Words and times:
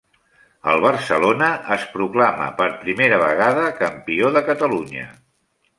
El 0.71 0.79
Barcelona 0.85 1.49
es 1.77 1.85
proclama 1.97 2.49
per 2.63 2.69
primera 2.87 3.21
vegada 3.27 3.71
campió 3.83 4.35
de 4.39 4.47
Catalunya. 4.51 5.11